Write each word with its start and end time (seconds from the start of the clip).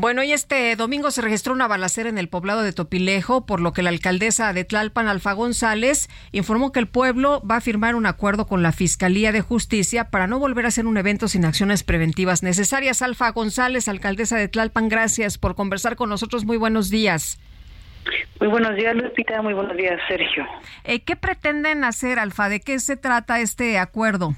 Bueno, 0.00 0.22
y 0.22 0.32
este 0.32 0.74
domingo 0.76 1.10
se 1.10 1.20
registró 1.20 1.52
una 1.52 1.68
balacera 1.68 2.08
en 2.08 2.16
el 2.16 2.30
poblado 2.30 2.62
de 2.62 2.72
Topilejo, 2.72 3.44
por 3.44 3.60
lo 3.60 3.74
que 3.74 3.82
la 3.82 3.90
alcaldesa 3.90 4.50
de 4.54 4.64
Tlalpan, 4.64 5.08
Alfa 5.08 5.34
González, 5.34 6.08
informó 6.32 6.72
que 6.72 6.80
el 6.80 6.88
pueblo 6.88 7.42
va 7.46 7.56
a 7.56 7.60
firmar 7.60 7.94
un 7.94 8.06
acuerdo 8.06 8.46
con 8.46 8.62
la 8.62 8.72
Fiscalía 8.72 9.30
de 9.30 9.42
Justicia 9.42 10.08
para 10.08 10.26
no 10.26 10.38
volver 10.38 10.64
a 10.64 10.68
hacer 10.68 10.86
un 10.86 10.96
evento 10.96 11.28
sin 11.28 11.44
acciones 11.44 11.82
preventivas 11.82 12.42
necesarias. 12.42 13.02
Alfa 13.02 13.28
González, 13.32 13.88
alcaldesa 13.88 14.38
de 14.38 14.48
Tlalpan, 14.48 14.88
gracias 14.88 15.36
por 15.36 15.54
conversar 15.54 15.96
con 15.96 16.08
nosotros. 16.08 16.46
Muy 16.46 16.56
buenos 16.56 16.88
días. 16.88 17.38
Muy 18.40 18.48
buenos 18.48 18.76
días, 18.76 18.96
Lupita. 18.96 19.42
Muy 19.42 19.52
buenos 19.52 19.76
días, 19.76 20.00
Sergio. 20.08 20.46
Eh, 20.84 21.00
¿Qué 21.00 21.14
pretenden 21.14 21.84
hacer, 21.84 22.18
Alfa? 22.18 22.48
¿De 22.48 22.60
qué 22.60 22.78
se 22.78 22.96
trata 22.96 23.40
este 23.40 23.76
acuerdo? 23.76 24.32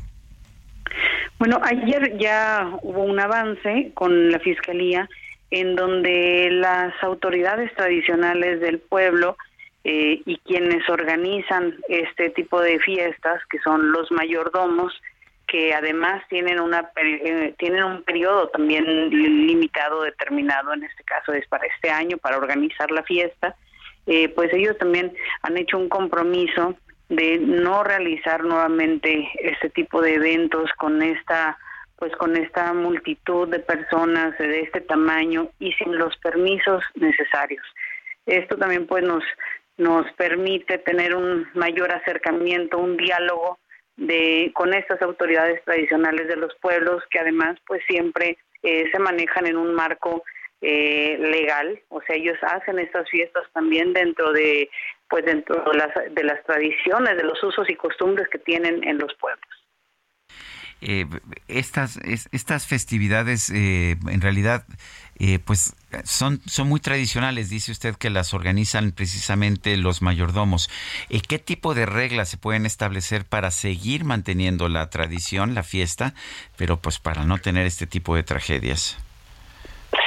Bueno, 1.38 1.60
ayer 1.62 2.18
ya 2.18 2.68
hubo 2.82 3.04
un 3.04 3.20
avance 3.20 3.92
con 3.94 4.32
la 4.32 4.40
Fiscalía 4.40 5.08
en 5.52 5.76
donde 5.76 6.48
las 6.50 6.94
autoridades 7.02 7.72
tradicionales 7.74 8.60
del 8.60 8.78
pueblo 8.78 9.36
eh, 9.84 10.22
y 10.24 10.38
quienes 10.38 10.88
organizan 10.88 11.76
este 11.88 12.30
tipo 12.30 12.58
de 12.62 12.78
fiestas, 12.80 13.42
que 13.50 13.58
son 13.58 13.92
los 13.92 14.10
mayordomos, 14.10 14.94
que 15.46 15.74
además 15.74 16.22
tienen 16.30 16.58
una 16.58 16.90
eh, 16.96 17.54
un 17.84 18.02
periodo 18.02 18.48
también 18.48 19.10
limitado 19.10 20.02
determinado 20.02 20.72
en 20.72 20.84
este 20.84 21.04
caso 21.04 21.34
es 21.34 21.46
para 21.48 21.66
este 21.66 21.90
año 21.90 22.16
para 22.16 22.38
organizar 22.38 22.90
la 22.90 23.02
fiesta 23.02 23.54
eh, 24.06 24.30
pues 24.30 24.50
ellos 24.54 24.78
también 24.78 25.12
han 25.42 25.58
hecho 25.58 25.76
un 25.76 25.90
compromiso 25.90 26.76
de 27.10 27.38
no 27.38 27.84
realizar 27.84 28.44
nuevamente 28.44 29.28
este 29.40 29.68
tipo 29.68 30.00
de 30.00 30.14
eventos 30.14 30.70
con 30.78 31.02
esta 31.02 31.58
pues 32.02 32.16
con 32.16 32.36
esta 32.36 32.72
multitud 32.72 33.46
de 33.46 33.60
personas 33.60 34.36
de 34.36 34.62
este 34.62 34.80
tamaño 34.80 35.50
y 35.60 35.72
sin 35.74 35.96
los 35.96 36.16
permisos 36.16 36.82
necesarios. 36.96 37.64
Esto 38.26 38.56
también 38.56 38.88
pues 38.88 39.04
nos 39.04 39.22
nos 39.76 40.10
permite 40.14 40.78
tener 40.78 41.14
un 41.14 41.46
mayor 41.54 41.92
acercamiento, 41.92 42.78
un 42.78 42.96
diálogo 42.96 43.60
de 43.96 44.50
con 44.52 44.74
estas 44.74 45.00
autoridades 45.00 45.62
tradicionales 45.62 46.26
de 46.26 46.34
los 46.34 46.52
pueblos 46.56 47.04
que 47.08 47.20
además 47.20 47.56
pues 47.68 47.80
siempre 47.86 48.36
eh, 48.64 48.90
se 48.90 48.98
manejan 48.98 49.46
en 49.46 49.56
un 49.56 49.72
marco 49.72 50.24
eh, 50.60 51.16
legal, 51.20 51.80
o 51.88 52.02
sea 52.02 52.16
ellos 52.16 52.38
hacen 52.42 52.80
estas 52.80 53.08
fiestas 53.10 53.44
también 53.52 53.92
dentro 53.92 54.32
de 54.32 54.68
pues 55.08 55.24
dentro 55.24 55.62
de 55.70 55.78
las, 55.78 55.94
de 56.12 56.24
las 56.24 56.42
tradiciones, 56.46 57.16
de 57.16 57.22
los 57.22 57.40
usos 57.44 57.70
y 57.70 57.76
costumbres 57.76 58.26
que 58.28 58.38
tienen 58.38 58.82
en 58.82 58.98
los 58.98 59.14
pueblos. 59.14 59.61
Eh, 60.84 61.06
estas, 61.46 61.96
estas 62.32 62.66
festividades 62.66 63.50
eh, 63.50 63.96
en 64.08 64.20
realidad 64.20 64.64
eh, 65.20 65.38
pues 65.38 65.76
son, 66.02 66.40
son 66.46 66.68
muy 66.68 66.80
tradicionales, 66.80 67.50
dice 67.50 67.70
usted 67.70 67.94
que 67.94 68.10
las 68.10 68.34
organizan 68.34 68.90
precisamente 68.90 69.76
los 69.76 70.02
mayordomos. 70.02 70.68
¿Qué 71.28 71.38
tipo 71.38 71.74
de 71.74 71.86
reglas 71.86 72.30
se 72.30 72.36
pueden 72.36 72.66
establecer 72.66 73.24
para 73.24 73.52
seguir 73.52 74.04
manteniendo 74.04 74.68
la 74.68 74.90
tradición, 74.90 75.54
la 75.54 75.62
fiesta, 75.62 76.14
pero 76.56 76.78
pues 76.78 76.98
para 76.98 77.24
no 77.24 77.38
tener 77.38 77.64
este 77.64 77.86
tipo 77.86 78.16
de 78.16 78.24
tragedias? 78.24 78.98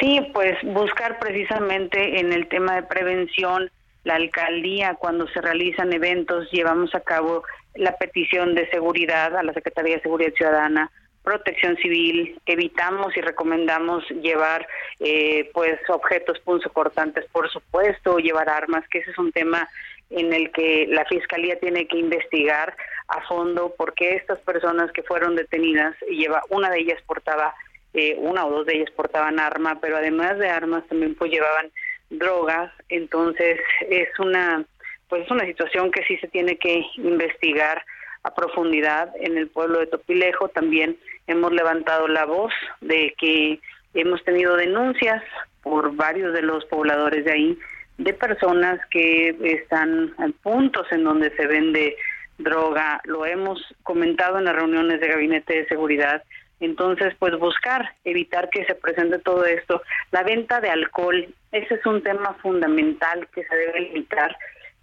Sí, 0.02 0.19
pues 0.34 0.57
buscar 0.63 1.19
precisamente 1.19 2.19
en 2.19 2.34
el 2.34 2.50
tema 2.50 2.75
de 2.75 2.84
prevención, 2.84 3.72
la 4.03 4.16
alcaldía 4.16 4.96
cuando 4.96 5.25
se 5.30 5.40
realizan 5.40 5.94
eventos 5.94 6.52
llevamos 6.52 6.94
a 6.96 7.00
cabo 7.00 7.44
la 7.75 7.97
petición 7.97 8.56
de 8.56 8.69
seguridad 8.69 9.36
a 9.36 9.44
la 9.44 9.53
Secretaría 9.53 9.96
de 9.96 10.02
Seguridad 10.02 10.34
Ciudadana, 10.34 10.91
Protección 11.24 11.75
Civil, 11.78 12.40
evitamos 12.46 13.18
y 13.18 13.22
recomendamos 13.22 14.08
llevar 14.22 14.68
eh, 15.00 15.50
pues 15.53 15.80
objetos 15.90 16.40
punzocortantes, 16.40 17.25
por 17.31 17.50
supuesto, 17.50 18.19
llevar 18.19 18.47
armas, 18.47 18.88
que 18.90 19.00
ese 19.00 19.12
es 19.12 19.18
un 19.18 19.31
tema 19.31 19.68
en 20.12 20.34
el 20.34 20.52
que 20.52 20.86
la 20.88 21.03
Fiscalía 21.06 21.59
tiene 21.59 21.88
que 21.88 21.97
investigar 21.97 22.75
a 23.08 23.22
fondo 23.22 23.74
porque 23.75 24.16
estas 24.16 24.40
personas 24.40 24.92
que 24.92 25.02
fueron 25.03 25.36
detenidas, 25.36 25.96
lleva 26.07 26.44
una 26.50 26.69
de 26.69 26.80
ellas 26.80 27.02
portaba, 27.07 27.56
eh, 27.94 28.16
una 28.19 28.46
o 28.46 28.52
dos 28.52 28.66
de 28.68 28.78
ellas 28.78 28.92
portaban 28.92 29.40
arma, 29.40 29.80
pero 29.81 29.97
además 29.97 30.38
de 30.38 30.50
armas 30.50 30.88
también 30.88 31.16
pues 31.16 31.31
llevaban 31.31 31.72
drogas, 32.12 32.72
entonces 32.90 33.59
es 33.90 34.09
una 34.19 34.63
pues 35.10 35.24
es 35.24 35.32
una 35.32 35.46
situación 35.46 35.92
que 35.92 36.04
sí 36.04 36.18
se 36.18 36.28
tiene 36.28 36.58
que 36.58 36.86
investigar 36.98 37.84
a 38.24 38.34
profundidad 38.34 39.14
en 39.20 39.38
el 39.38 39.48
pueblo 39.48 39.80
de 39.80 39.88
Topilejo. 39.88 40.50
También 40.50 40.98
hemos 41.28 41.52
levantado 41.54 42.08
la 42.08 42.26
voz 42.26 42.54
de 42.82 43.14
que 43.20 43.60
hemos 43.94 44.24
tenido 44.24 44.56
denuncias 44.58 45.24
por 45.62 45.96
varios 45.96 46.34
de 46.34 46.42
los 46.42 46.66
pobladores 46.66 47.26
de 47.26 47.32
ahí 47.32 47.60
de 47.98 48.14
personas 48.14 48.80
que 48.90 49.36
están 49.44 50.14
en 50.20 50.34
puntos 50.34 50.88
en 50.92 51.04
donde 51.04 51.36
se 51.36 51.48
vende 51.48 51.96
droga. 52.38 53.00
Lo 53.06 53.26
hemos 53.26 53.62
comentado 53.84 54.38
en 54.38 54.46
las 54.46 54.56
reuniones 54.56 55.00
de 55.00 55.08
gabinete 55.08 55.62
de 55.62 55.68
seguridad. 55.68 56.24
Entonces, 56.60 57.14
pues 57.20 57.38
buscar, 57.38 57.94
evitar 58.04 58.50
que 58.50 58.66
se 58.66 58.76
presente 58.76 59.20
todo 59.20 59.46
esto. 59.46 59.82
La 60.12 60.24
venta 60.24 60.62
de 60.62 60.70
alcohol, 60.70 61.28
ese 61.52 61.76
es 61.76 61.86
un 61.86 62.02
tema 62.02 62.34
fundamental 62.42 63.28
que 63.34 63.44
se 63.44 63.56
debe 63.56 63.82
limitar 63.82 64.36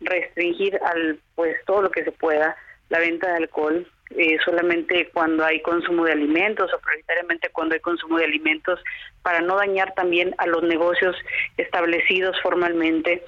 restringir 0.04 0.78
al 0.84 1.18
pues 1.34 1.56
todo 1.66 1.82
lo 1.82 1.90
que 1.90 2.04
se 2.04 2.12
pueda 2.12 2.56
la 2.88 2.98
venta 2.98 3.28
de 3.28 3.36
alcohol 3.36 3.86
eh, 4.10 4.36
solamente 4.44 5.08
cuando 5.12 5.44
hay 5.44 5.62
consumo 5.62 6.04
de 6.04 6.12
alimentos 6.12 6.72
o 6.72 6.78
prioritariamente 6.80 7.48
cuando 7.50 7.74
hay 7.74 7.80
consumo 7.80 8.18
de 8.18 8.24
alimentos 8.24 8.80
para 9.22 9.40
no 9.40 9.56
dañar 9.56 9.94
también 9.94 10.34
a 10.38 10.46
los 10.46 10.62
negocios 10.62 11.16
establecidos 11.56 12.36
formalmente 12.42 13.24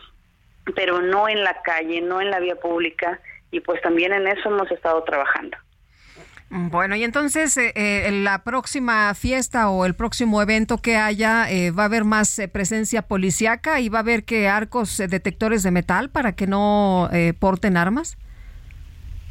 pero 0.75 1.01
no 1.01 1.29
en 1.29 1.43
la 1.43 1.63
calle 1.63 2.01
no 2.01 2.21
en 2.21 2.31
la 2.31 2.41
vía 2.41 2.57
pública 2.57 3.21
y 3.51 3.61
pues 3.61 3.81
también 3.83 4.13
en 4.13 4.27
eso 4.27 4.49
hemos 4.49 4.71
estado 4.71 5.03
trabajando 5.05 5.57
bueno, 6.51 6.95
y 6.95 7.05
entonces 7.05 7.57
eh, 7.57 7.73
eh, 7.75 8.11
la 8.13 8.45
próxima 8.45 9.13
fiesta 9.15 9.71
o 9.71 9.87
el 9.87 9.95
próximo 9.95 10.41
evento 10.41 10.79
que 10.79 10.97
haya, 10.97 11.51
eh, 11.51 11.71
¿va 11.71 11.85
a 11.85 11.87
haber 11.87 12.05
más 12.05 12.41
presencia 12.53 13.03
policíaca 13.03 13.81
y 13.81 13.89
va 13.89 13.99
a 13.99 14.03
haber 14.03 14.25
que 14.25 14.49
arcos 14.49 14.99
detectores 14.99 15.63
de 15.63 15.71
metal 15.71 16.11
para 16.11 16.37
que 16.37 16.47
no 16.47 17.11
porten 17.41 17.77
armas? 17.77 18.17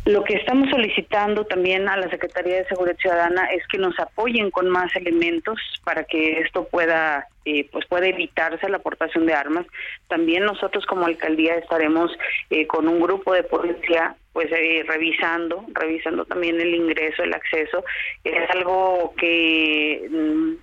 Lo 0.06 0.25
que 0.25 0.34
estamos 0.34 0.69
solicitando 0.69 1.46
también 1.46 1.88
a 1.88 1.96
la 1.96 2.09
Secretaría 2.09 2.57
de 2.57 2.66
Seguridad 2.66 2.97
Ciudadana 2.97 3.45
es 3.45 3.66
que 3.68 3.78
nos 3.78 3.97
apoyen 3.97 4.51
con 4.51 4.69
más 4.69 4.94
elementos 4.97 5.57
para 5.85 6.03
que 6.03 6.41
esto 6.41 6.68
pueda 6.68 7.30
eh, 7.45 7.69
pues 7.72 7.85
pueda 7.88 8.07
evitarse 8.07 8.68
la 8.68 8.78
aportación 8.78 9.25
de 9.25 9.34
armas. 9.34 9.66
También 10.09 10.44
nosotros 10.44 10.85
como 10.85 11.06
alcaldía 11.06 11.56
estaremos 11.56 12.12
eh, 12.50 12.68
con 12.68 12.88
un 12.88 13.01
grupo 13.01 13.34
de 13.34 13.44
policía 13.44 14.16
pues 14.33 14.51
eh, 14.51 14.83
revisando, 14.88 15.63
revisando 15.73 16.25
también 16.25 16.59
el 16.59 16.73
ingreso, 16.73 17.23
el 17.23 17.33
acceso. 17.33 17.85
Es 18.23 18.49
algo 18.49 19.13
que 19.16 20.07
mm, 20.09 20.53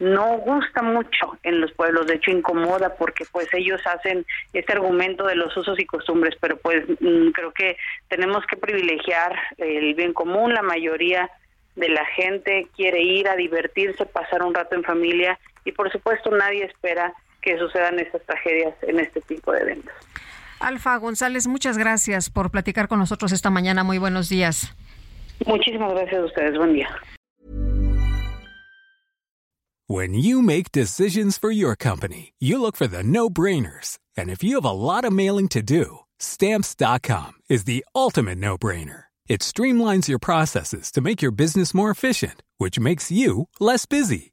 no 0.00 0.38
gusta 0.38 0.82
mucho 0.82 1.36
en 1.42 1.60
los 1.60 1.72
pueblos, 1.72 2.06
de 2.06 2.14
hecho 2.14 2.30
incomoda 2.30 2.94
porque 2.94 3.24
pues 3.30 3.52
ellos 3.52 3.80
hacen 3.86 4.24
este 4.52 4.72
argumento 4.72 5.26
de 5.26 5.34
los 5.34 5.56
usos 5.56 5.78
y 5.80 5.84
costumbres, 5.84 6.36
pero 6.40 6.56
pues 6.58 6.84
mm, 7.00 7.30
creo 7.30 7.52
que 7.52 7.76
tenemos 8.08 8.46
que 8.46 8.56
privilegiar 8.56 9.36
el 9.58 9.94
bien 9.94 10.12
común, 10.12 10.54
la 10.54 10.62
mayoría 10.62 11.28
de 11.74 11.88
la 11.88 12.04
gente 12.06 12.68
quiere 12.76 13.02
ir 13.02 13.28
a 13.28 13.36
divertirse, 13.36 14.06
pasar 14.06 14.42
un 14.42 14.54
rato 14.54 14.76
en 14.76 14.84
familia 14.84 15.38
y 15.64 15.72
por 15.72 15.90
supuesto 15.90 16.30
nadie 16.30 16.64
espera 16.64 17.12
que 17.42 17.58
sucedan 17.58 17.98
estas 17.98 18.22
tragedias 18.22 18.74
en 18.82 19.00
este 19.00 19.20
tipo 19.22 19.52
de 19.52 19.60
eventos. 19.60 19.94
Alfa 20.60 20.96
González, 20.96 21.46
muchas 21.46 21.78
gracias 21.78 22.30
por 22.30 22.50
platicar 22.50 22.88
con 22.88 22.98
nosotros 22.98 23.32
esta 23.32 23.50
mañana. 23.50 23.84
Muy 23.84 23.98
buenos 23.98 24.28
días. 24.28 24.72
Muchísimas 25.46 25.92
gracias 25.92 26.20
a 26.20 26.24
ustedes. 26.24 26.58
Buen 26.58 26.74
día. 26.74 26.88
When 29.86 30.12
you 30.12 30.42
make 30.42 30.70
decisions 30.70 31.38
for 31.38 31.50
your 31.50 31.74
company, 31.74 32.34
you 32.38 32.60
look 32.60 32.76
for 32.76 32.86
the 32.86 33.02
no-brainers. 33.02 33.98
And 34.18 34.28
if 34.28 34.42
you 34.42 34.56
have 34.56 34.66
a 34.66 34.72
lot 34.72 35.04
of 35.06 35.12
mailing 35.12 35.48
to 35.48 35.62
do, 35.62 36.00
stamps.com 36.18 37.32
is 37.48 37.64
the 37.64 37.86
ultimate 37.94 38.36
no-brainer. 38.36 39.04
It 39.28 39.40
streamlines 39.40 40.08
your 40.08 40.18
processes 40.18 40.90
to 40.92 41.00
make 41.00 41.22
your 41.22 41.30
business 41.30 41.72
more 41.72 41.90
efficient, 41.90 42.42
which 42.58 42.78
makes 42.78 43.10
you 43.10 43.48
less 43.60 43.86
busy. 43.86 44.32